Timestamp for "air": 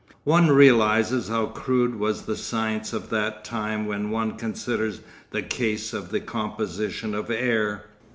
7.29-7.85